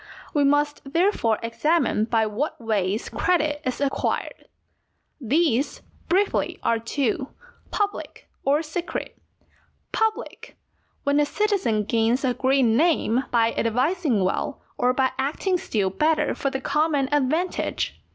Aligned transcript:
We 0.33 0.43
must 0.43 0.81
therefore 0.93 1.37
examine 1.43 2.05
by 2.05 2.25
what 2.25 2.59
ways 2.59 3.07
credit 3.07 3.61
is 3.63 3.79
acquired. 3.79 4.47
These, 5.19 5.83
briefly, 6.09 6.57
are 6.63 6.79
two, 6.79 7.27
public 7.69 8.27
or 8.43 8.63
secret. 8.63 9.15
Public, 9.91 10.57
when 11.03 11.19
a 11.19 11.25
citizen 11.27 11.83
gains 11.83 12.25
a 12.25 12.33
great 12.33 12.63
name 12.65 13.25
by 13.29 13.53
advising 13.53 14.23
well 14.23 14.63
or 14.75 14.91
by 14.91 15.11
acting 15.19 15.59
still 15.59 15.91
better 15.91 16.33
for 16.33 16.49
the 16.49 16.61
common 16.61 17.07
advantage. 17.13 18.01